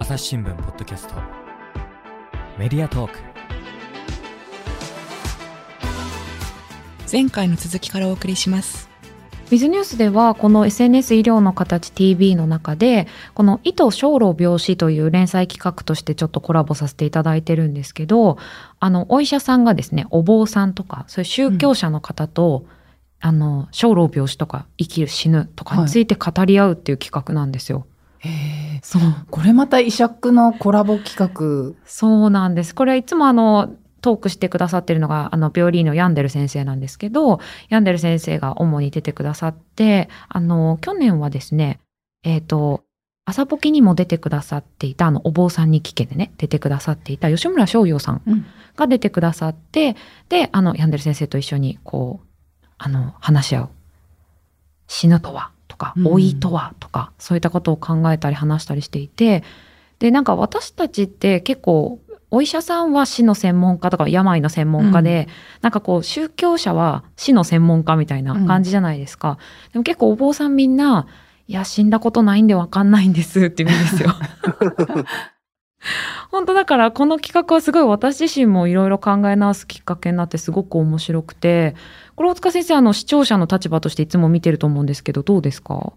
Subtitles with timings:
[0.00, 1.14] 朝日新聞ポッドキャスト。
[2.56, 3.18] メディアトーク。
[7.10, 8.88] 前回の続きからお送りします。
[9.46, 18.38] ウィズニュースではこの SNS 医療の形 TV の中でこの意図小老病死という連載企画としてちょっとコラボさせていただいてるんですけど
[18.78, 22.70] あのお医者さんがですねお坊さんとかそういう宗教者の方と、うん、
[23.20, 27.86] あの小老病死とか生きる死ぬとかについて語り合うっていう企画なんですよ。
[28.82, 31.76] そうこれまた医釈のコラボ企画。
[31.84, 32.74] そうなんです。
[32.74, 33.70] これはいつもあの
[34.00, 41.80] トークしてくださってるのが、あの、病理のヤンデル先生なんですけど、ヤンデル先生が主に出てくださって、あの、去年はですね、
[42.22, 42.84] えっ、ー、と、
[43.24, 48.22] 朝ポキにも出てくださっていた、あの、お坊さんに聞けでね、出てくださっていた吉村翔陽さん
[48.76, 49.94] が出てくださって、うん、
[50.28, 52.26] で、あの、ヤンデル先生と一緒に、こう、
[52.78, 53.68] あの、話し合う。
[54.86, 59.44] 死ぬとはとか、老いとはとか、そういったことを考えたり話したりしていて、
[59.98, 69.30] で、なんか私たちって結構、お医者さんは死の専門家とか病の専門家で、うん、なんかこう宗教者は死の専門家みたいな感じじゃないですか。
[69.30, 69.36] うん、
[69.72, 71.06] でも結構お坊さんみんな、
[71.46, 74.14] いや、死んだことないんでわかんないんですって言うんですよ。
[76.30, 81.74] 本当だからこの企画はすごい私自身もいろいろ考え直すきっかけになってすごく面白くて、
[82.18, 85.92] これ大塚先生、あの視聴者の立場としていつも見てると思うんですけど、どうですか？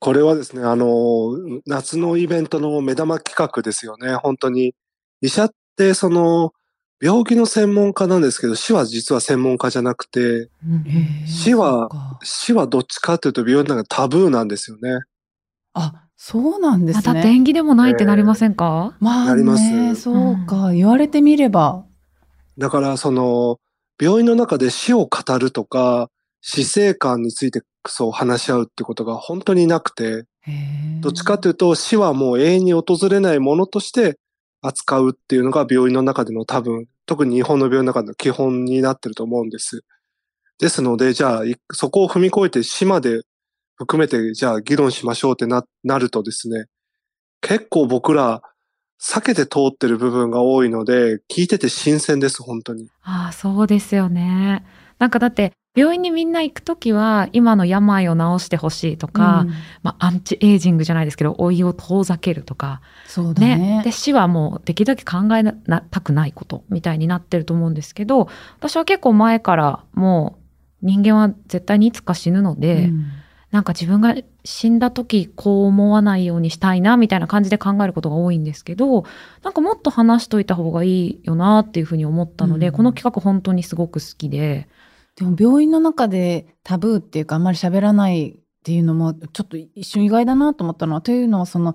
[0.00, 1.30] これはですね、あの、
[1.64, 4.16] 夏のイベントの目玉企画ですよね。
[4.16, 4.74] 本当に
[5.20, 6.54] 医者ってその、
[7.00, 10.50] 病気の専門家なんですけど、死は実は専門家じゃなくて、
[11.24, 11.88] 死は、
[12.24, 15.02] 死はどっちかというと病院の中タブーなんですよね。
[15.72, 17.02] あ、そうなんですね。
[17.04, 19.94] だって縁起でもないってなりませんか、えー、まあ、なります。
[19.94, 21.84] そうか、言われてみれば。
[22.58, 23.60] だから、その、
[24.00, 26.10] 病院の中で死を語るとか、
[26.40, 30.24] 死生観についてそう話し合うってことが本当になくて、
[31.00, 34.18] どっちかというと死はもう永遠に訪れないものとして
[34.62, 39.82] 扱うっていうのが病院の中での多分、特に日本の病院の中での基本になってると思うんです。
[40.58, 41.42] ですので、じゃあ、
[41.72, 43.22] そこを踏み越えて死まで
[43.76, 46.66] 含めて、じゃあ議論しましょうってな、なるとですね、
[47.40, 48.42] 結構僕ら、
[49.00, 52.88] 避けて通ってる部分が多いので、聞いてて新鮮です、本当に。
[53.02, 54.64] ああ、そうですよね。
[54.98, 59.52] なんかだって、病院にみんな行くときは、今の病を治してほしいとか、うん、
[59.84, 63.56] まあ、アンチエイジングじゃないですけど、老いを遠ざけるとか、そうだね。
[63.56, 70.38] ねで、死はもうできるだけ考えなたくないことみたいになってると思うんですけど、私は結構前からも
[70.82, 73.06] う人間は絶対にいつか死ぬので、うん、
[73.52, 74.16] なんか自分が
[74.50, 79.04] 死んだ時こう思わないようにしたいなみたいな感じで考えることが多いんですけど、
[79.42, 84.66] なんかもっと話しといた方がいいよなっていうふうに思ったので、うん、この企画本当にすごく好きで、
[85.16, 91.74] でも病院の中でタブーっていうかあんまり喋らないっていうのもちょっと一瞬意外だなと思ったのはというのはその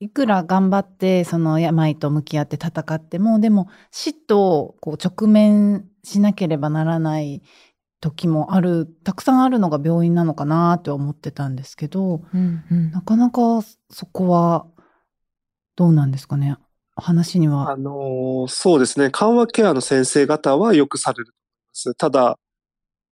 [0.00, 7.42] いくら頑張ってその病と向き合って戦ってもでも死とこう直面しなければならない
[8.00, 14.66] 時もあるたくさんあるのが病院なのかなって思ってたんですけど、うんうん、なかなかそこは
[15.76, 16.56] どうなんですかね？
[16.96, 17.70] 話には。
[17.70, 21.94] あのー、そうですね緩和ケアの先生方はよくされると思います。
[21.94, 22.38] ただ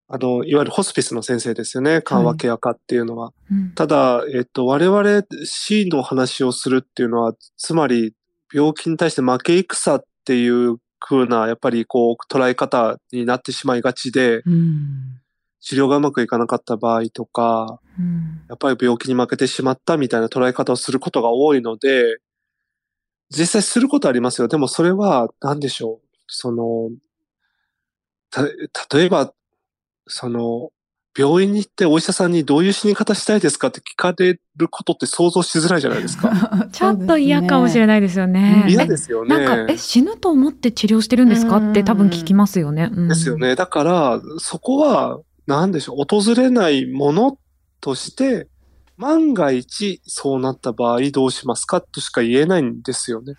[0.09, 2.01] あの、いわゆるホスピスの先生ですよね。
[2.01, 3.25] 緩和ケア科っていうのは。
[3.25, 8.15] はいうん、ただ、えっと、我々 C の話をするっていうのは、つまり、
[8.55, 15.21] 病気に対して負け戦っていう風な、やっぱりこう、捉え方になってしまいがちで、うん、
[15.61, 22.19] 治療がうまくいかなかった場合とか、うん、やっぱり病気に負けてしまったみたいな捉え方をすることが多いので、
[23.31, 24.49] 実際することありますよ。
[24.49, 26.09] でもそれは、何でしょう。
[26.29, 26.91] その、
[28.31, 28.45] た、
[28.97, 29.33] 例えば、
[30.07, 30.71] その、
[31.17, 36.69] 病院に行ってお医者さんにどういう死に方したいですかって聞かれることって想像しづらいじゃないですか。
[36.73, 38.67] ちょっと嫌かもしれないですよね。
[38.69, 39.39] 嫌ですよね。
[39.39, 42.91] なんか、え、死ぬと思って治療してるんですかって多分聞きますよね。
[42.91, 43.55] ですよね。
[43.55, 47.39] だから、そこは、なんでしょう、訪れないもの
[47.81, 48.49] として、
[48.99, 53.35] 万が一そうなった場合どうしますかとしか言えないんですよね。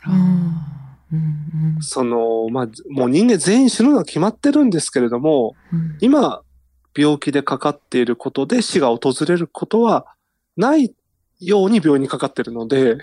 [1.82, 6.42] その、まあ、もう人間全員死ぬのは決まってるんですけれども、うん、今、
[6.98, 10.08] 病気でかかっていることで死が訪れることは
[10.56, 10.94] ない
[11.40, 12.98] ように病院にかかってるので、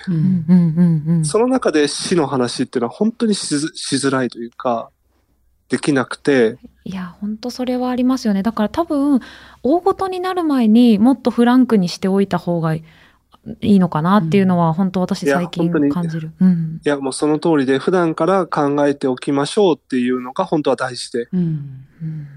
[1.22, 4.90] その中で死の話っていうのは本当にしづらいというか、
[5.68, 6.58] できなくて。
[6.84, 8.42] いや、本当それはありますよね。
[8.42, 9.20] だから多分、
[9.62, 12.82] 大ごとになる前にもっとフランクにしておいた方がいい
[13.44, 16.32] のかなっていうのは、本当私最近感じる。
[16.40, 21.28] うん、いや、もうその通りで、普段から考えておきましょうっていうのが本当は大事で。
[21.32, 21.86] うん、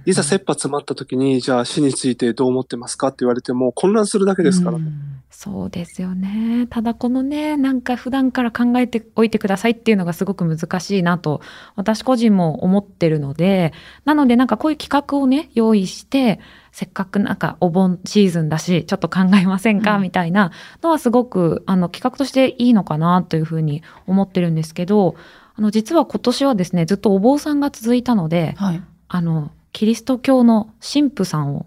[0.06, 4.78] いざ切羽詰まった時に、じゃあ死についてどう思ってますかって言われても混乱するだけですから。
[4.78, 6.68] うん、そうですよね。
[6.70, 11.42] ただこのね、なんか普段から考えておいてくださいっていうのがすごく難しいなと、
[11.76, 13.74] 私個人も思ってるので、
[14.06, 16.40] なのでなんかこういう企画をね、用意して、
[16.78, 20.52] せっかくなんかお盆シーズンだし、ちょっと考えませんか、うん、みたいな
[20.84, 25.16] のはすごく、あの、企画としていいのかなというふうに思ってるんですけど、
[25.56, 31.66] あの、実は今年はですね、ずっとお坊さんが続いたので、はい、あの、キリスト教の神父さんを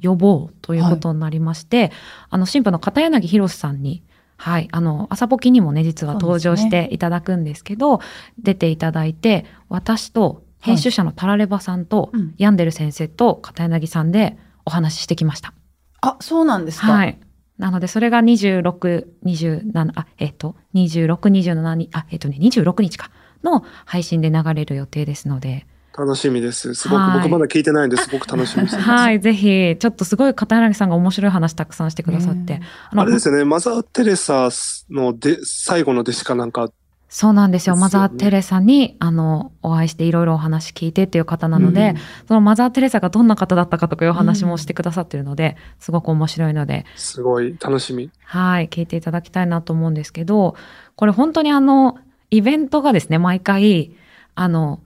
[0.00, 1.90] 呼ぼうということになりまして、はい、
[2.30, 4.04] あの、神父の片柳博さんに、
[4.36, 4.68] はい。
[4.70, 8.04] あの、朝ポキにもね、実は登場していただくんですけど、ね、
[8.38, 15.52] 出ていただいて、私と編集者のタラレバさんと、はい、ヤンデル先生と片柳さんで、お話ししてきました。
[16.00, 17.18] あ、そうなんですかはい。
[17.58, 23.10] なので、それが26、27、あ、えっ、と、26、27に、あ、えっ、とね、26日か、
[23.44, 25.66] の配信で流れる予定ですので。
[25.96, 26.74] 楽しみです。
[26.74, 28.76] すごく、僕まだ聞いてないんですごく楽しみです。
[28.80, 32.60] はい、ぜひ、ちょっとすごい片柳さんが面白い話たくさんしてくださって。
[32.90, 34.48] あれですよね、マザー・テレサ
[34.90, 36.70] ので最後の弟子かなんか
[37.12, 37.76] そうなんですよ。
[37.76, 46.86] マザー・テレサに、あの、お会いしていろいろお話聞いてっていう方なので、うん、そのマザー・テレサがどんな方だったかとかいうお話もしてくださってるので、うん、すごく面白いので。
[46.96, 48.10] すごい楽しみ。
[48.24, 48.68] はい。
[48.68, 50.56] 聞いていただきたいなと思うんですけど、
[50.96, 51.98] これ本当にあの、
[52.30, 53.94] イベントがですね、毎回、
[54.34, 54.80] あの、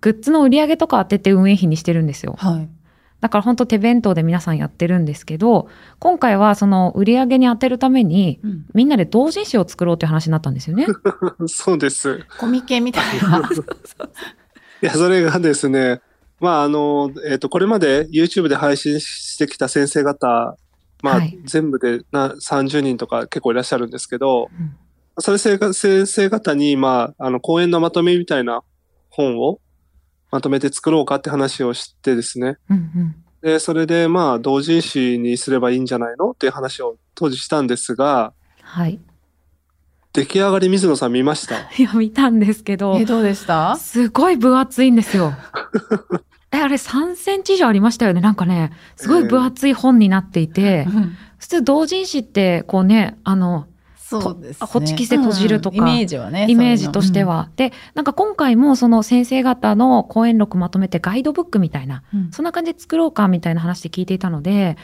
[0.00, 2.34] グッズの売り上げとか当てて運営費にしてるんですよ。
[2.38, 2.68] はい。
[3.22, 5.68] だから本当手弁当で皆さんやってるんですけど、
[6.00, 10.86] 今回はその売り上げに当てるために、うん、みんなで同人誌を作ろうっていう話になったんですよね。
[11.46, 12.26] そうです。
[12.36, 13.48] コミケみたいな。
[14.82, 16.00] いや、それがですね、
[16.40, 20.56] まあ、あの、えっ、ー、と、これまで YouTube で配信してきた先生方、
[21.04, 24.74] まあ、はい、全部でな30人とか結構いらっしゃるんですけど、うん、
[25.20, 28.62] それ先生方に、まあ、あの、講演のまとめみたいな
[29.10, 29.60] 本を
[30.32, 32.56] まとめて作ろうかって話をしてですね。
[32.68, 38.32] うんうん、で、それでまあ同人誌にすればいいんじゃないのっていう話を当時したんですが、
[38.62, 38.98] はい。
[40.14, 41.56] 出来上がり水野さん見ました？
[41.78, 42.96] いや、見たんですけど。
[42.98, 43.76] え、どうでした？
[43.76, 45.32] すごい分厚いんですよ。
[46.52, 48.20] え、あれ3センチ以上ありましたよね？
[48.20, 53.66] なんかね、すごい分厚い本になっていて、えー、普通同人誌って、こうね、あの、
[54.20, 56.46] そうです、ね、ホチキスで閉じるとか、うんイメージはね。
[56.48, 57.48] イメージとしては。
[57.50, 64.76] うん、で、なんか今回もその先生方の講演録まとめてガイドブックみたいな、うん、そんな感じで作ろうかみたいな話で聞いていたので、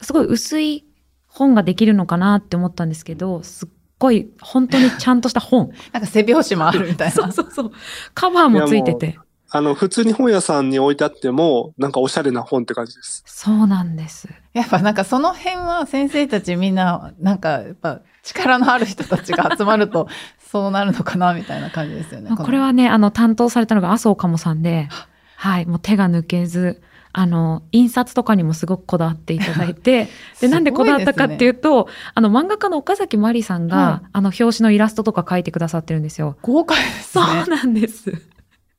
[0.00, 0.86] すごい薄い
[1.26, 3.68] 本ができるのかなって思ったんですけど、すっ
[3.98, 5.70] ごい本当にちゃんとした本。
[5.92, 7.12] なんか背表紙もあるみたいな。
[7.14, 7.72] そうそうそう。
[8.14, 9.18] カバーもついてて。
[9.54, 13.22] あの、普通に本屋さんに置いてあっても、なんかおしゃれな本って感じです。
[13.26, 14.26] そうなんです。
[14.54, 20.08] やっぱなんかその辺は先生たちみんな、なんかやっぱ力のある人たちが集まると、
[20.50, 22.30] そうなるのかなみたいな感じですよね。
[22.34, 24.88] これはね、あの、担当されたのが麻生かもさんで、
[25.36, 26.80] はい、もう手が抜けず、
[27.12, 30.08] あの、印刷とかにもすごくこだわっていただいて、
[30.40, 36.36] で、なんでこだわったかっていうと、ね、あの、漫画家の岡崎まりさんが、はい、あの、表紙のイラストとか描いてくださってるんですよ。
[36.40, 37.24] 豪快ですね。
[37.44, 38.31] そうなんです。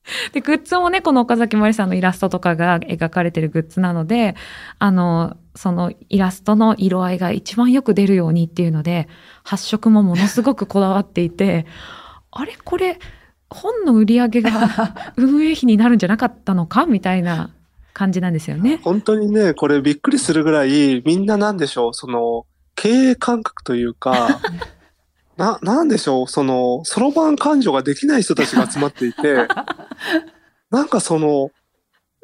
[0.33, 4.35] で、グッズもね、この岡崎まりさんのイラストとかが描かれてるグッズなので、
[4.79, 9.07] あの、そのイラストの色合いが一番よく出るようにっていうので、
[9.43, 11.65] 発色もものすごくこだわっていて、
[12.31, 12.99] あれこれ、
[13.49, 17.51] 本の売り上げが 運営費になるんじゃなかったのかみたいな
[17.93, 18.79] 感じなんですよね。
[18.83, 22.45] 本当にね、これびっくりするぐらい、みんななんでしょう、その、
[22.75, 24.41] 経営感覚というか、
[25.37, 29.47] な、なんでしょう、その、そろばん感情ができない人たちが集まっていて、
[30.69, 31.49] なんかその、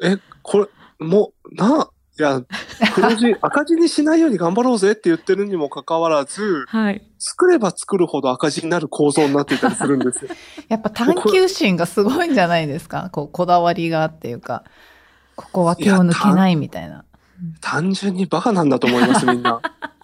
[0.02, 0.66] え、これ、
[1.06, 2.42] もう、な、いや、
[2.94, 10.30] 黒字、 赤字にしないように頑張ろうぜって言ってるにもかかわらず、はい、作れば作るほど赤字になる構造になっていたりするんですよ。
[10.68, 13.08] やっぱ探求心がすごいんじゃないですか？
[13.10, 14.64] こう、こだわりがっていうか、
[15.34, 17.04] ここは手を抜けないみたいな。
[17.62, 19.62] 単純にバカなんだと思います、みんな。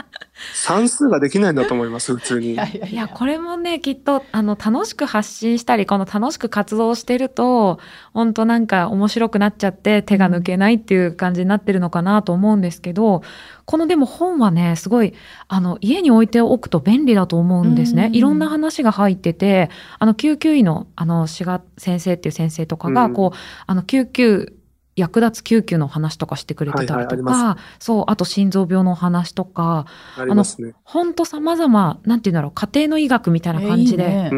[0.67, 2.55] 算数ができないんだと思います、普通に。
[2.55, 7.79] いやいやこれもね、きっと、あの、楽しく発信したり、この楽しく活動してると、
[8.13, 13.23] 本当なんか面白くなっちゃって手が抜けないっていう感じになってるのかなと思うんですけど、
[13.65, 15.15] このでも本はね、すごい、
[15.47, 18.11] あの、家に置いておくと便利だと思うんですね。
[18.13, 19.71] いろんな話が入ってて、
[20.01, 24.56] あの、救急医の、あの、志賀先生っていう先生とかが、こう、あの、救急
[24.97, 29.87] 役立つ救急の話とかしてくれてたりとか、はいはい、そう、あと心臓病の話とか、
[30.17, 30.75] あね。
[30.85, 34.31] ほんと様々、なんて言うんだろう、家庭の医学みたいな感じで、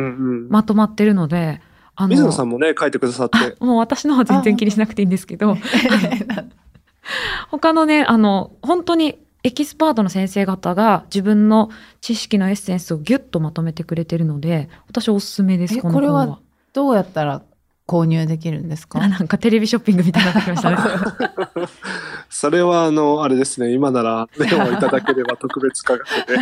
[0.51, 1.61] まとまってるので、
[1.95, 3.57] あの、水野さんもね、書いてくださって。
[3.65, 5.57] もう私のは全然気にしなくていいんですけど、
[7.51, 16.27] 他のね、あの、本当にエキスパートの先生方が自分の知識のエッセンスをギュッとまとめてくれてるので、私おすすめです、このこれ本は。
[16.27, 16.39] は
[16.73, 17.43] どうやったら
[17.89, 19.03] 購入できるんですか？
[19.03, 20.77] あなんかテレビショッピングみたいになってきましたね。
[22.29, 26.39] それは、あの、あれですね、今ならメモいただければ 特別価格で。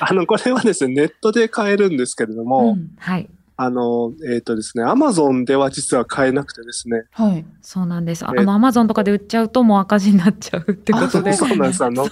[0.00, 3.28] あの、これはですね、ネットで買えるんですけれども、うんはい。
[3.56, 7.44] あの、えっ、とですね、アマゾンでは実は買えなくてですね、はい。
[7.60, 8.24] そうなんです。
[8.26, 11.30] あえの、アマゾンとかで売っちゃうともう赤字になっちゃうってことで。
[11.30, 11.84] あそうなんです。
[11.84, 12.06] あの、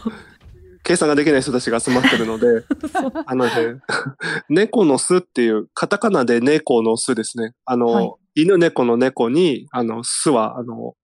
[0.82, 2.64] 計算ができない人たちが集まってるので、
[3.24, 3.52] あのね、
[4.48, 7.54] 猫の巣っていう、カタカナで猫の巣ですね。
[7.64, 10.94] あの、はい犬猫の猫に、あの、巣は、あの、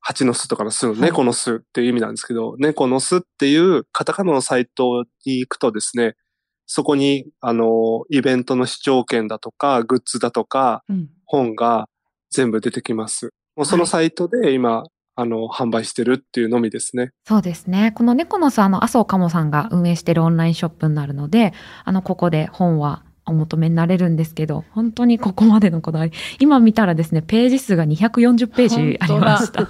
[0.00, 6.14] 蜂の巣とかの巣のはい猫の巣っていう意味なんですけど、猫の巣っていうカタカナのサイトに行くとですね、
[6.66, 11.08] そこに、あの、イベントの視聴券だとか、グッズだとか、うん。
[11.24, 11.88] 本が
[12.30, 13.30] 全部出てきます。
[13.56, 14.84] もうそのサイトで今、
[15.14, 17.10] あの、販売してるっていうのみですね。
[17.26, 17.92] そうですね。
[17.94, 21.52] この猫の巣、あの、麻生かもさんが運営しているオンラインショップになるので、
[21.84, 26.12] あの、ここで本はお求めになれるんですけど、本当にここまでのこだわり。
[26.38, 29.68] 今見たらですね、ページ数が240ページありました。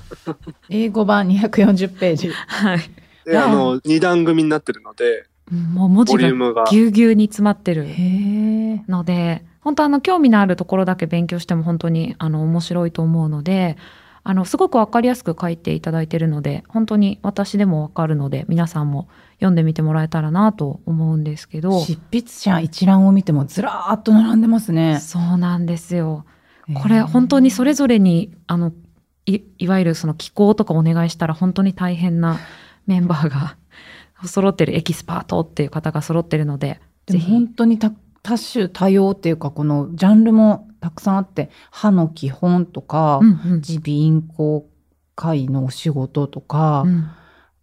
[0.69, 2.31] 英語版240ページ。
[2.31, 2.81] はい。
[3.25, 6.65] で、あの、二段組になってるので、もう文字が。
[6.71, 7.87] ぎゅうぎゅうに詰まってる。
[8.89, 13.77] ので、本当あの、興味のあるところだけ勉強しても本当にあの、面白いと思うので、
[14.29, 25.01] あの、すごくわかりやすく書いていただいているので、本当に私でもわかるので、皆さんも読んでみてもらえたらなと思うんですけど、執筆者一覧を見てもずらーっと並んでますね。
[25.01, 26.27] そうなんですよ。
[26.75, 28.75] これ本当にそれぞれに、あの、
[29.25, 32.39] い、いわゆるその気候とかお願いしたら本当に大変な
[32.87, 33.57] メンバーが
[34.29, 36.83] 揃ってるエキスパートっていう方が揃ってるので、
[37.31, 37.93] 本当に多
[38.29, 44.67] 多種多様っていうかこのジャンルもたくさんあって歯の基本とかうんうん耳鼻咽喉
[45.17, 47.11] 科医のお仕事とか、うん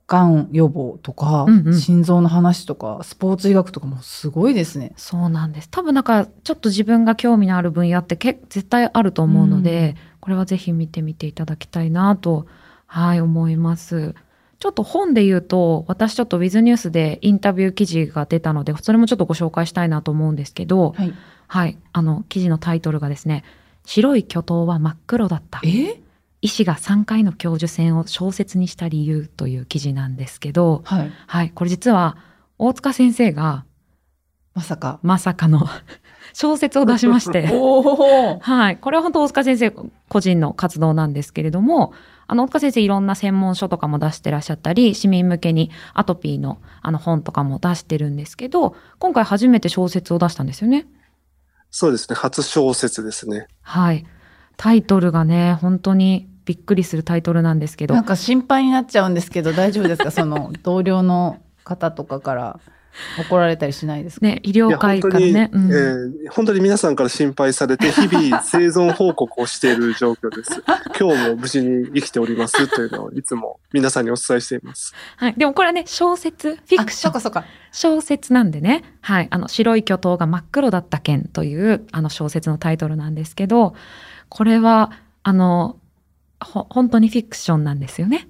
[0.08, 4.94] がん予防とか、うんうん心臓の話とかスポーツ医学とかもすごいですね。
[4.98, 5.70] そうなんです。
[5.70, 12.46] 多分なんか、ちょっと自分が興味のある分野ってけ絶対あると思うので、これはぜひ見てみていただきたいなと、
[12.86, 14.14] はい、思います。
[14.60, 21.14] ちょっと本で言うと、私ちょっと Wiz ニュースでインタビュー記事が出たので、それもちょっとご紹介したいなと思うんですけど、はい、
[21.48, 23.44] はい、あの、記事のタイトルがですね、
[23.86, 25.62] 白い巨頭は真っ黒だった。
[25.64, 26.02] え？
[26.42, 31.12] 医師が3回の教授選を小説にした理由という記事なんですけど、はい。
[31.28, 32.18] はい、これ実は
[32.60, 33.66] 大塚先生が
[34.54, 35.00] まさか。
[35.02, 35.68] まさかの
[36.38, 37.48] 小説を出しまして。
[38.42, 38.78] はい。
[38.78, 39.72] これは本当大塚先生
[40.10, 41.94] 個人の活動なんですけれども、
[42.28, 50.88] あの、大塚先生いろんな専門書とかも出してらっしゃったり、市民向けにアトピーのあの本とかも出してるんですけど、今回初めて小説を出したんですよね。
[51.72, 52.16] そうですね。
[52.18, 53.48] 初小説ですね。
[53.62, 54.06] はい。
[54.58, 60.12] タイトルがね、本当にびっくりするタイトルなんですけどなん、か心配になっちゃうんですけど大丈夫ですか？
[60.12, 62.60] その同僚の方とかから
[63.20, 70.62] 怒られたりしないですか、ね、医療界からね、本当に、うんえー本当に皆さんから心配されて、日々生存報告をしている状況です。
[71.00, 74.94] 今日も無事に生きておりますというのをいつも皆さんにお伝えしています。
[75.18, 75.34] はい。
[75.38, 77.46] でもこれはね、小説、フィクあションそっかそっか。
[77.72, 83.76] 小説なんでね、はい、あの、白い巨頭が真っ黒だった件という、あの、小説のタイトルなんですけど、
[84.30, 84.92] これは、
[85.24, 85.78] あの、
[86.40, 88.28] ほ、本当にフィクションなんですよね。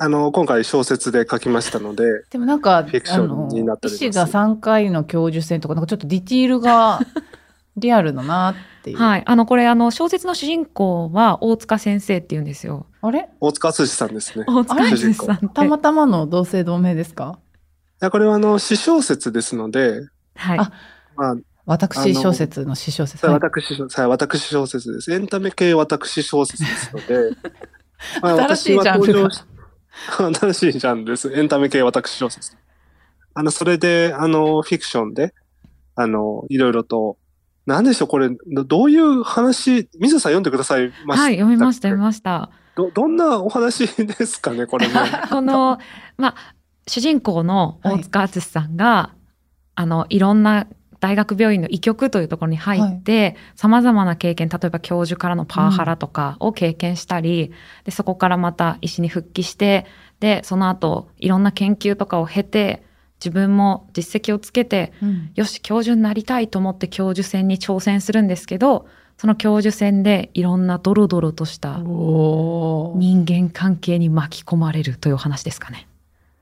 [0.00, 7.00] あの、今回小説で書きましたので、でもなんか、フィクションになっております医師が3回の教授選とか、なんかちょっとディティールが
[7.76, 8.96] リアルだなっていう。
[8.96, 9.22] はい。
[9.26, 12.86] あの、これ、あの、小説の主人公は大塚先生って言うんですよ。
[13.02, 13.28] あれ？
[13.40, 14.44] 大塚敦さんですね。
[14.48, 15.48] い大塚先生さん。
[15.48, 17.40] たまたまの同姓同名ですか？
[18.00, 20.58] やこれはあの、詩小説ですので、はい。
[20.60, 20.72] あ
[21.16, 21.36] まあ、
[21.66, 23.26] 私小説の詩小説。
[23.26, 25.12] はい私小、はい私小説です。
[25.12, 27.36] エンタメ系私小説ですので、
[28.22, 29.42] まあ新しいジャンル私は登場し
[30.34, 31.32] 新しいジャンルです。
[31.32, 32.56] エンタメ系私小説。
[33.34, 35.34] あの、それで、あの、フィクションで、
[35.94, 37.16] あの、いろいろと、
[37.66, 42.50] なんでしょう、これ、どどういう話、水野さん読んでくださいましたはい、読みました、読みました。
[42.74, 44.94] ど、どんなお話ですかね、これね。
[45.28, 45.78] この、
[46.16, 46.34] まあ、
[46.86, 49.10] 主人公の大塚敦さんが、
[49.74, 50.66] あの、いろんな
[51.00, 57.52] 大学病院の医局というところに入って、様々な経験、例えば教授からのパワハラとかを経験したり、
[57.84, 59.86] で、そこからまた医師に復帰して、
[60.20, 62.82] で、その後、いろんな研究とかを経て、
[63.20, 65.30] 自分も実績をつけて、うん。
[65.34, 68.86] よし、教授になりたいと思って教授選に挑戦するんですけど、
[69.16, 75.88] その教授選でいろんなドロドロとした人間関係に巻き込まれるというお話ですかね。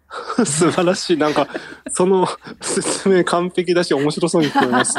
[0.44, 1.16] 素晴らしい。
[1.16, 1.48] なんか、
[1.92, 2.28] その
[2.60, 4.94] 説明完璧だし、面白そうに聞こえます。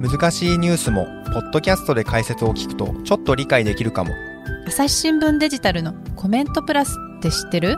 [0.00, 4.12] 難しいニュースもポッドキャストで解説を聞くとちょっと理解できるかも
[4.66, 7.76] 朝日新聞デジタルのコメントプラスって知ってる？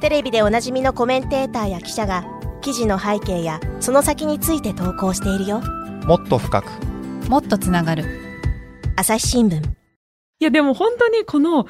[0.00, 2.24] テレビでおなじみのコメンテーターや記者が
[2.68, 5.62] 記事の背景やその先について投稿しているよ。
[6.04, 6.66] もっと深く。
[7.26, 8.04] もっとつながる。
[8.94, 9.64] 朝日新聞。
[9.64, 9.64] い
[10.38, 11.66] やでも本当にこの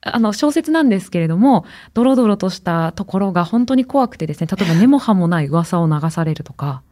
[0.00, 1.64] あの小説なんですけれども
[1.94, 6.82] ドロドロとしたところが本当に怖くてですね例えば根も葉もない噂を流されるとか。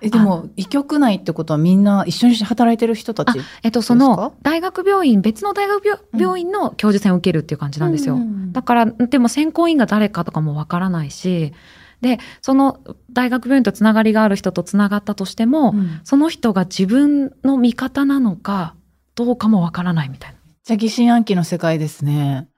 [0.00, 0.08] え。
[0.08, 5.84] でも医局内ってことはみんな一緒に働いてる人たちえっとその大学病院別の大学
[6.18, 8.18] 病院の教授選を受けるっていう感じなんですよ、
[8.52, 11.52] だからでも選考委員が誰かとかもわからないし
[12.02, 12.80] でその
[13.12, 18.74] 大学病院とつながりがある人とつながったとしても、うん、その人が自分の味方なのか
[19.14, 20.38] どうかもわからないみたいな。
[20.64, 22.48] じゃあ疑心暗鬼の世界ですね。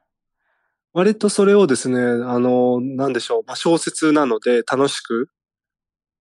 [0.93, 5.29] 割とそれをですね、あの、なんでしょう、まあ、小説なので楽しく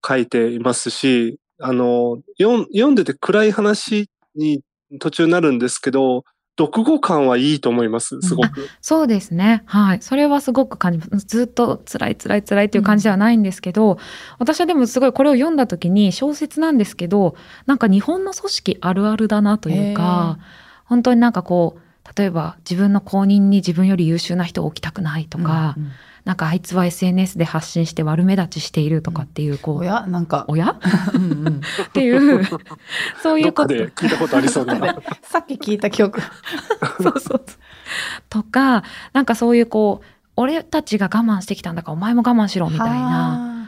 [0.06, 4.62] 書いていますし、あの、読んでて暗い話に
[5.00, 6.24] 途中になるんですけど、
[6.60, 8.62] 読後感はいいと思います、すごく。
[8.62, 9.64] うん、そうですね。
[9.66, 10.02] はい。
[10.02, 11.26] それはすごく感じます。
[11.26, 13.98] ずっと辛い辛い辛いっていう感じではないんですけど、うん、
[14.38, 20.38] 私はでもすごいこれを読んだ時に小説なんですけど、なんか日本の組織あるあるだなというか、
[20.86, 21.83] 本当になんかこう、
[22.18, 25.92] 例えば自分の公認に自分より優秀な人を置きたくないとか、うんうん
[26.26, 29.78] なんかあいつは SNS で発信して悪目立ちしているとかっていう、こう。
[29.80, 30.08] 親？
[30.08, 30.46] なんか。
[30.48, 30.80] 親？
[31.14, 32.46] うん、っていう、
[33.22, 33.74] そういうこと。
[33.74, 34.76] で聞いたことありそうな。
[35.24, 36.22] さっき聞いた記憶。
[37.04, 37.46] そうそう。
[38.30, 40.06] とか、なんかそういうこう、
[40.38, 43.68] 俺たちが我慢してきたんだからお前も我慢しろみたいな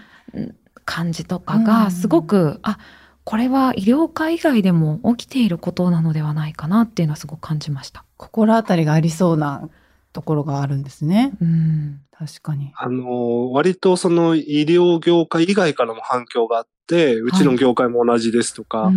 [0.86, 2.78] 感じとかがすごく、うん、あ、
[3.26, 8.06] これは医療界以外でも起きていることなのではないかなっていうのはすごく感じました。
[8.18, 9.68] 心当たりがありそうな
[10.14, 11.34] ところがあるんですね。
[11.42, 12.72] うん、確かに。
[12.76, 18.96] あの、割とその医療業界以外からも反響があって、うちの業界も同じですとか、はい、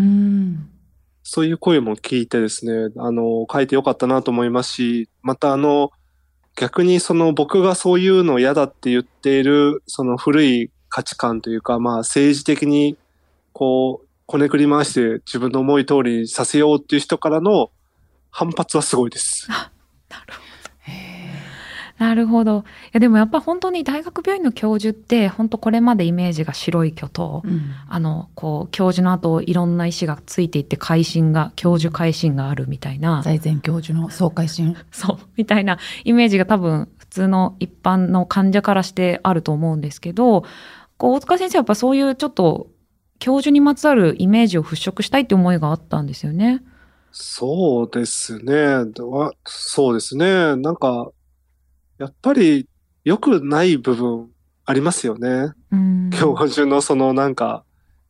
[1.22, 5.90] そういう声も聞いてですね、あの、書いてよかったなと思いますし、またあの、
[6.54, 12.98] 逆にその僕がそういうの嫌だって言っている、その古い価値観というか、まあ政治的に
[13.52, 17.70] こう、こねくり回して自分の思い通りにさせようっていう人からの
[18.30, 19.48] 反発はすごいです。
[19.48, 20.42] なるほ
[21.94, 22.04] ど。
[22.04, 22.58] なるほど。
[22.58, 40.44] いやでもやっぱ本当に大学病院の教授って本当これまでイメージが白い巨頭、うん、あのこう教授の後いろんな医師がついていって会心が教授会心があるみたいな財前教授の総会心 そうみたいなイメージが多分普通の一般の患者からしてあると思うんですけど
[40.98, 42.68] こう大塚先生はやっぱそういうちょっと
[43.18, 46.62] 教授にまつわるイメージを払拭したいって思いがあったんですよね。
[47.10, 48.84] そうですね。
[49.44, 50.56] そうですね。
[50.56, 51.10] なんか、
[51.98, 52.68] やっぱり
[53.04, 54.28] 良くない部分
[54.64, 55.52] ありますよね。
[56.12, 57.64] 教授のそのなんか、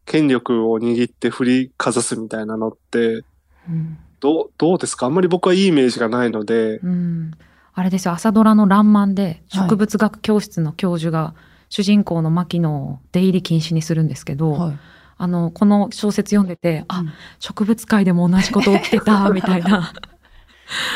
[0.05, 3.25] 権力を握って振りかざすみたいなのって、
[3.69, 5.07] うん、どう、どうですか？
[5.07, 6.79] あんまり僕はいいイメージがないので。
[6.79, 7.33] うん、
[7.75, 11.35] あれですよ、朝ドラのらんまんで、植物学教室の教授が、
[11.69, 14.79] 主人公の牧野を出入り禁止にするんですけど、はい、
[15.19, 17.05] あの、この小説読んでて、あ、
[17.41, 19.93] 植物界でも同じこと起きてた、 みたいな。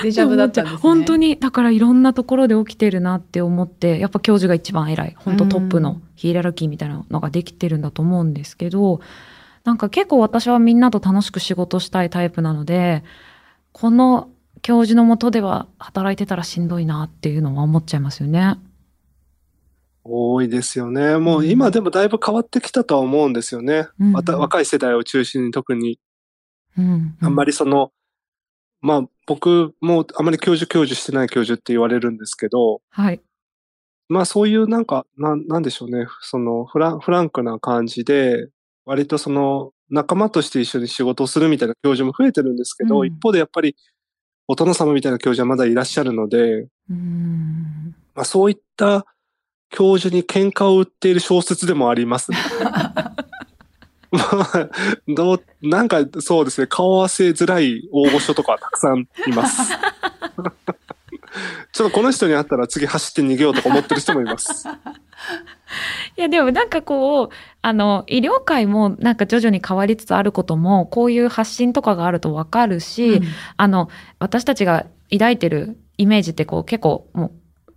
[0.03, 0.81] デジャブだったんですね。
[0.81, 5.15] 本当に、だからいろんなところで起きてるなって思って、やっぱ教授が一番偉い。
[5.19, 9.01] 本当トップのヒエラルキーみたいなのができてるんだと思うんですけど、
[9.65, 13.03] なんか結構私はみんなと楽しく仕事したいタイプなので、
[13.73, 14.29] この
[14.61, 18.57] 教授のもとでは働いてたらしんどいなっていうのは思っちゃいますよね。
[20.05, 21.17] 多いですよね。
[21.17, 23.89] もう今でもだいぶ変わってきたとは思うんですよね。
[24.01, 25.99] うん、また若い世代を中心に特に。
[26.77, 27.93] うん、あんまりその、
[28.81, 33.21] まあ僕もあまり教授教授してない教授って言われるんですけど、はい。
[34.09, 36.07] まあそういうなんか、ななんでしょうね。
[36.21, 38.49] そのフラフランクな感じで、
[38.85, 43.77] 割とその仲間として一緒に仕事をするみたいな教授も増えてるんですけど、うん、一方でやっぱり
[44.49, 49.07] お殿様みたいな教授はまだいらっしゃるので、うんまあそういった
[49.73, 52.39] 教授に喧嘩を売っている小説でもあります、ね。
[54.13, 54.69] まあ、
[55.09, 59.73] どう、なんかそうですね、顔合わせづらい大御所とかたくさんいます。
[61.73, 64.69] ちょっとこの人に会ったら次走って逃げようとか思ってる人もいます。
[66.19, 67.29] いやでもなんかこう
[67.63, 73.25] あの医療界もなんか徐々に変わりつつあることもこういう発信とかがあるとわかるし、うん、
[73.57, 77.33] あの私たちが抱いてるイメージってこう結構もう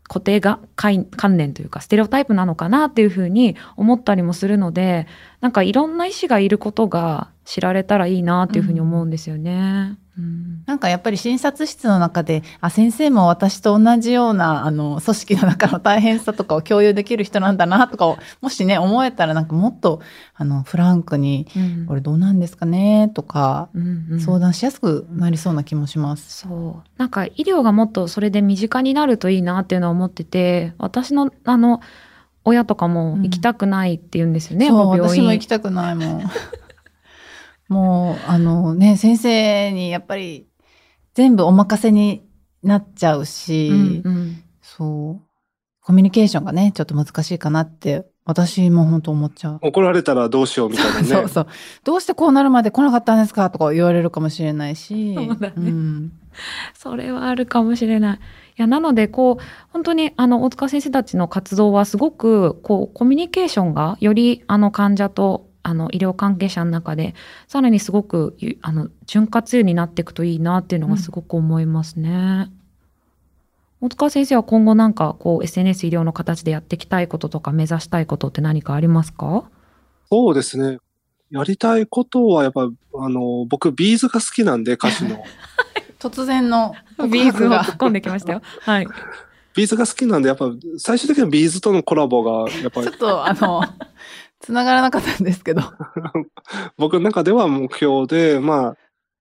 [0.07, 5.07] 固定が観念というかステレオタイプなのかなっていうふうに思ったりもするので
[5.41, 9.51] なんかいろんな医師がいることが知られたらいいなっていうふうに思うんですよね。
[9.51, 9.97] うん、
[10.65, 20.01] なんかやっぱり診察室の中で、あ、先生も私と同じような、あの、組織の中の大変さとかを共有できる人なんだなとかを、もしね、思えたらなんかもっと、
[20.33, 26.39] あの、フランクに、うん、これどうなんですかねとか、うんうん、相談しやすくなりそうな気もします。
[26.47, 26.89] そう。
[26.97, 31.81] なんか医療がもっとそれで身近になるといいなっていうのは思ってて、私の、あの、
[32.45, 36.23] 親とかも行きたくないって言うんですよね、うん、そう私も行きたくないもん
[37.67, 40.47] もうあのね先生にやっぱり
[41.13, 42.27] 全部お任せに
[42.63, 45.27] なっちゃうし、うんうん、そう
[45.81, 49.59] コミュニケーションがねちょっと難しいかなって私も本当思っちゃう。
[49.61, 51.05] 怒られたらどうしようみたいなね。
[51.07, 51.47] そうそう。
[51.83, 55.13] どうしてこうなるまで来なかったんですかとか言われるかもしれないし。
[55.13, 55.53] そうだね。
[55.57, 56.11] うん、
[56.73, 58.19] それはあるかもしれない。
[58.55, 67.15] や、なので、こう、本当に、あの、大塚先生たちの活動はすごく、こう、コミュニケーションがより、あの、患者と、あの、医療関係者の中で、
[67.47, 72.51] さらにすごく、あの、潤滑油になっていくといいなっていうのがすごく思いますね。
[73.81, 79.49] うん、大塚先生は今後なんか、こう、SNS 医療の形でやっていきたいこととか、目指したいことって何かありますか？
[80.11, 80.77] そうですね。
[81.31, 85.23] やりたいことは、やっぱ、あの、僕、 B'z が好きなんで、歌詞の。
[85.97, 86.75] 突然の
[87.11, 88.43] B'z が突っ込んできましたよ。
[88.61, 88.87] はい。
[89.55, 92.87] B'z が好きなんで、やっぱ最終的には B'z とのコラボが、やっぱり。
[92.87, 93.63] ちょっとあの、
[94.39, 95.61] 繋がらなかったんですけど。
[96.77, 98.77] 僕の中では目標で、まあ、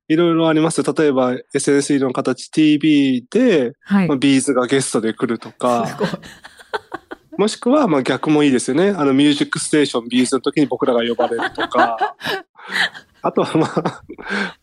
[0.09, 5.99] いろいろあります例えば SNS 医療のカタチ TV で、はいまあ、 B'z がゲストで来るとか。
[7.37, 8.91] もしくは、まあ逆もいいですよね。
[8.91, 12.17] あの、ミュージックステーション B'z の時に僕らが呼ばれるとか。
[13.23, 14.03] あとはまあ、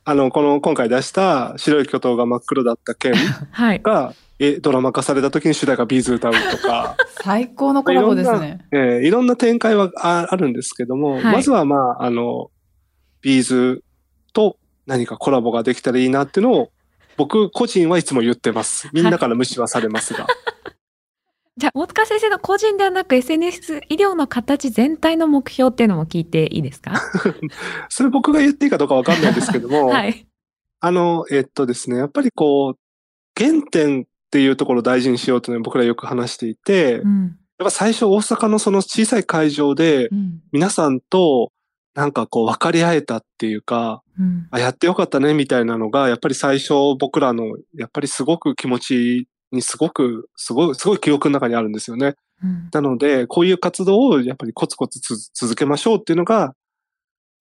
[0.06, 3.20] あの、この今回出した白い巨塔が真っ黒だった件が、
[3.52, 3.82] はい、
[4.44, 6.98] えドラマ化された時に主題歌 B'z 歌うとか。
[7.24, 8.66] 最高のコラボですね。
[8.72, 12.50] えー、いろんな展開はああるんですけども、はい、まずはまあ、あの、
[13.22, 13.84] B'z
[14.34, 16.72] と何かコラボができたらいいなっていうのを、
[17.18, 18.90] 僕個人はいつも言ってます。
[18.94, 20.26] みんなから無視はされますが。
[21.58, 26.94] じゃあ、大塚先生の個人ではなく SNS 医療の形全体の目標っていうのも聞いていいですか？
[27.90, 30.26] それ僕が言っていいかどうかわかんないんですけども、はい。
[30.80, 32.78] あの、えっとですね、やっぱりこう、
[33.38, 40.10] 原点っていうところを大事にしようというのは僕らよく話していて、うん、やっぱ最初大阪のその小さい会場で、
[40.54, 41.52] 皆さんと
[41.96, 52.16] なんかこう分かり合えたっていうか、うん、あ、やってよかったねみたいなのが、やっぱり最初僕らの、やっぱりすごく気持ちにすごく、すごい、すごい記憶の中にあるんですよね。
[52.42, 55.02] うん、なので、こういう活動をやっぱりコツコツ
[55.34, 56.56] 続けましょうっていうのが、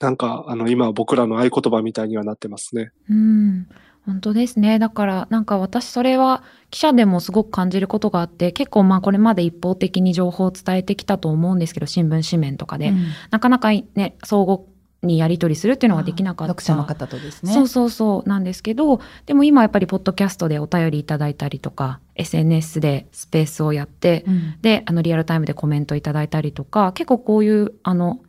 [0.01, 2.91] なんか、あの、今僕らの合言葉みたいにはなってますね。
[3.09, 3.69] うん。
[4.07, 4.79] 本当ですね。
[4.79, 12.89] だから、なんか私それは記者でもすごく感じることがあって、結構まあこれまで一方的に情報を伝えてきたと思うんですけど、新聞紙面とかで。
[12.89, 14.61] うん、なかなかね、相互
[15.03, 16.53] にやり取りするっていうのができなかった。
[16.53, 17.53] 読者の方とですね。
[17.53, 28.21] そうそうそうなんですけど、でも今やっぱりポッドキャストでお便りいただいたりとか、SNS でスペースをやって、うん、で、あのリアルタイムでコメントいただいたりとか、結構こういう、あの、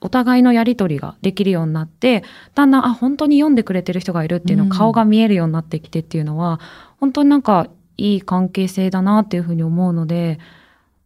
[0.00, 2.22] お互いのやり取りができるようになって、
[2.54, 6.60] だんだん、あ、本当に読んでくれてる人がいるっていうの、うん、顔が見えるようになってきてっていうのは、
[7.00, 10.38] 本当になんかいい関係性だなっていうふうに思うので、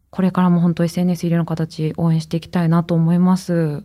[0.09, 3.83] これからも本当 SNS 入れの形応援していきたいなと思います。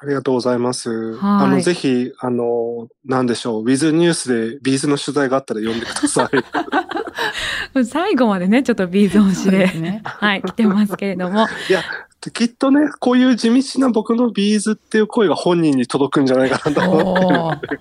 [0.00, 1.18] ありがとうございます。
[1.20, 7.84] あの、ぜひ、あの、なんでしょう、 withnews で B'z の取材があったら読んでください。
[7.84, 11.46] 最後までね、ちょっと B'z 推しで、ね、 はい、来てますけれども。
[11.68, 11.82] いや、
[12.20, 17.80] きっとね、こういう地道な僕のビーズっていう声が本人に届くんじゃないかなと思ってる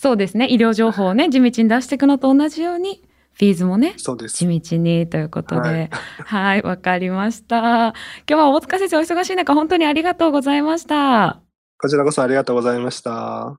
[0.00, 0.48] そうですね。
[0.50, 3.02] 医療情報をね、地道に出していくのと同じように、
[3.34, 4.36] フィーズもね、そうです。
[4.36, 5.90] 地道にということで、
[6.24, 7.58] はい、わ、はい、かりました。
[7.58, 7.94] 今
[8.26, 11.40] 日は大塚先生お忙しい中、本当にありがとうございました。
[11.78, 13.58] こちらこそありがとうございました。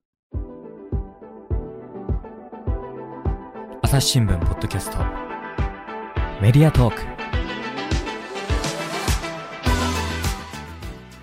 [3.84, 4.98] 朝日新聞ポッドキャスト
[6.42, 7.17] メディアトーク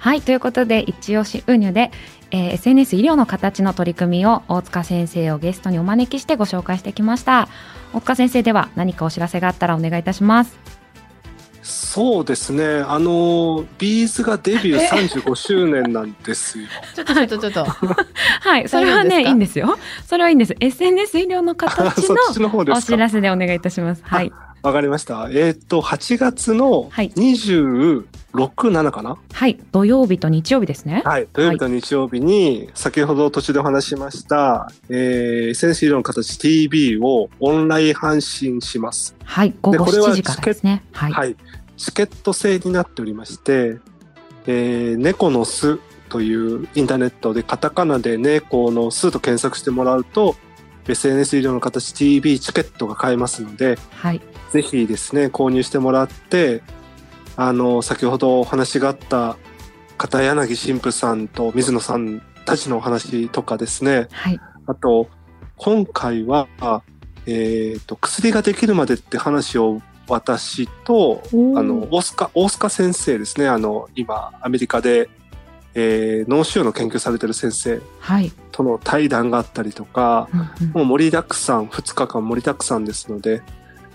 [0.05, 1.91] はいということで一押しウニュで、
[2.31, 7.49] えー、SNS 医療の形の取り組みを大塚先生をゲストにお招きしてご紹介してきました。
[7.95, 10.59] 大塚先生では何かお知らせがあったらお願いいたします。
[11.63, 12.85] そうですね。
[12.87, 14.89] あのビーズがデビュー
[15.25, 16.67] 35周年なんですよ。
[16.95, 17.39] ちょっとちょっと。
[17.39, 19.79] ちょっとはいそれはねいいんですよ。
[20.07, 20.55] それはいいんです。
[20.61, 24.03] SNS 医療の形の お知らせでお願いいたします。
[24.05, 24.31] はい
[24.65, 25.29] わかりました。
[25.31, 28.07] えっ、ー、と、8月の26、
[28.47, 29.19] 7かな？
[29.31, 29.59] はい。
[29.73, 31.03] 土曜日と日曜日ですね。
[31.05, 31.29] はい。
[31.35, 39.15] 土曜日と日曜日に、先ほど途中でお話しました、えー、SNS の形 TV をオンライン配信します。
[39.23, 39.55] はい。
[39.61, 40.83] 午後7時からですね。
[40.93, 41.13] はい。
[41.13, 41.37] はい。
[41.77, 43.77] チケット制になっておりまして、
[44.47, 50.37] えー、猫の巣というインターネットでカタカナで猫の巣と検索してもらうと、
[50.89, 56.63] SNS 医療の形 TV チケットが買えますので、はい、ぜひですね、購入してもらって、
[57.37, 59.37] あの、先ほどお話があった
[59.99, 65.09] 片柳神父さんと水野さんたちのお話とかですね、はい、あと、
[65.57, 66.49] 今回は、
[67.27, 75.09] えっ、ー、と、薬ができるまでって話を私と、あの、大塚、大塚先生ですね、あの、今、アメリカで、
[75.75, 77.81] えー、脳腫瘍の研究されてる先生
[78.53, 83.43] との対談があったりとか、はいもう盛りだくさん、2日間盛りだくさんですので、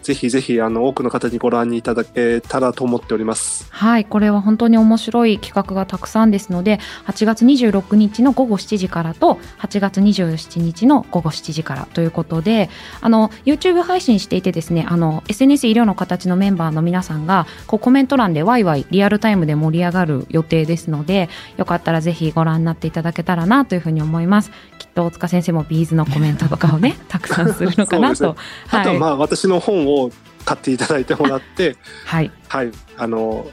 [0.03, 3.67] ぜひぜひあの多くの方にご覧いただけたらと思っております。
[3.69, 12.69] はい、これは本当に面白い企画がたくさんですので、8月26日の午後7時からと8月27日の午後7時からということで、
[13.01, 24.51] あの YouTube 配信していてですね、あの SNS 医療の形のメンバーの皆さんがこうコメント欄でワイワイリアルタイムで盛り上がる予定ですので、よかったらぜひご覧になっていただけたらなというふうに思います。
[24.77, 28.35] きっと大塚先生も B'z のコメントとかをね、たくさんするのかなと。
[28.71, 30.12] あとはまあ私の本を
[30.45, 31.75] 買っていただいてもらって、
[32.06, 33.47] はい、はい、あの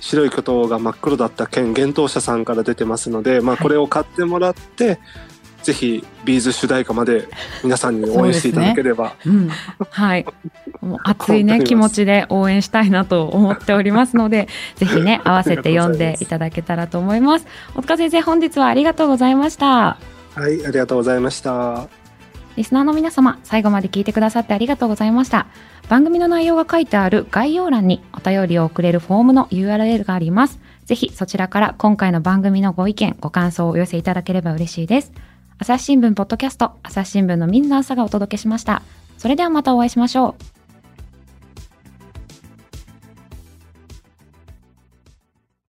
[0.00, 4.98] 白い巨塔が真っ黒だった件幻冬舎さんから出てますので、まあ、これを買ってもらって、はい、
[5.62, 7.28] ぜひ B'z 主題歌まで
[7.62, 9.48] 皆さんに応援していただければ、ねうん、
[9.90, 10.26] はい。
[10.80, 17.46] もう熱いね 気持ちで応援したいなと思っておりますのでぜひね 合わせて読んでいただけたらと思います。
[17.74, 19.98] 大塚先生本日はありがとうございました。
[20.34, 21.88] はいありがとうございました。
[22.56, 25.46] リスナーの皆様、最後まで聞いてくださってありがとうございました。
[25.90, 30.60] 番組の内容が書いてある概要欄にお便りを送れるフォームの URL があります。
[30.84, 35.10] ぜひそちらから今回の番組のご意見、ご感想をお寄せいただければ嬉しいです。
[35.58, 38.82] 朝日新聞ポッドキャスト、朝日新聞のみんな朝がお届けしました。
[39.18, 40.59] それではまたお会いしましょう。